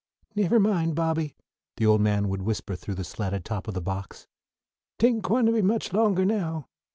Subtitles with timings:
[0.33, 1.35] "Never mind, Bobby,"
[1.77, 4.25] the old man would whisper through the slatted top of the box.
[4.97, 6.65] "'Taint gwine to be much longer now.